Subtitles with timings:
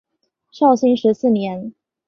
[0.51, 1.75] 绍兴十四年。